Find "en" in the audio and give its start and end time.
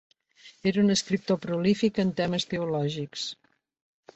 2.05-2.15